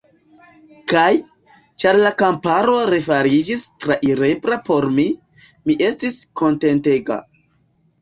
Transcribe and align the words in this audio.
Kaj, 0.93 1.11
ĉar 1.83 1.99
la 2.05 2.13
kamparo 2.23 2.79
refariĝis 2.95 3.69
trairebla 3.85 4.61
por 4.73 4.91
mi, 4.99 5.09
mi 5.69 5.81
estis 5.93 6.21
kontentega. 6.45 7.25